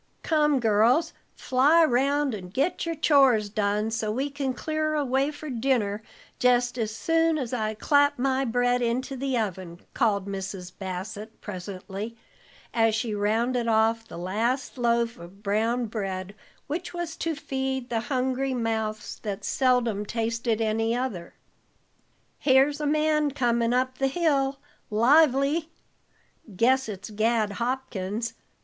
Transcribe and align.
"Come, 0.23 0.59
girls, 0.59 1.13
fly 1.35 1.85
'round 1.85 2.33
and 2.33 2.51
get 2.51 2.87
your 2.87 2.95
chores 2.95 3.49
done, 3.51 3.91
so 3.91 4.11
we 4.11 4.31
can 4.31 4.51
clear 4.55 4.95
away 4.95 5.29
for 5.29 5.47
dinner 5.47 6.01
jest 6.39 6.79
as 6.79 6.89
soon 6.89 7.37
as 7.37 7.53
I 7.53 7.75
clap 7.75 8.17
my 8.17 8.43
bread 8.43 8.81
into 8.81 9.15
the 9.15 9.37
oven," 9.37 9.79
called 9.93 10.25
Mrs. 10.25 10.71
Bassett 10.75 11.39
presently, 11.39 12.17
as 12.73 12.95
she 12.95 13.13
rounded 13.13 13.67
off 13.67 14.07
the 14.07 14.17
last 14.17 14.75
loaf 14.79 15.19
of 15.19 15.43
brown 15.43 15.85
bread 15.85 16.33
which 16.65 16.95
was 16.95 17.15
to 17.17 17.35
feed 17.35 17.91
the 17.91 17.99
hungry 18.09 18.55
mouths 18.55 19.19
that 19.21 19.45
seldom 19.45 20.03
tasted 20.03 20.59
any 20.61 20.95
other. 20.95 21.35
"Here's 22.39 22.81
a 22.81 22.87
man 22.87 23.29
comin' 23.29 23.71
up 23.71 23.99
the 23.99 24.07
hill, 24.07 24.57
lively!" 24.89 25.69
"Guess 26.55 26.89
it's 26.89 27.11
Gad 27.11 27.51
Hopkins. 27.51 28.33